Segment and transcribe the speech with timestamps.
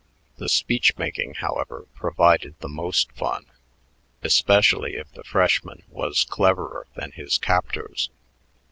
[0.37, 3.45] The speech making, however, provided the most fun,
[4.23, 8.09] especially if the freshman was cleverer than his captors.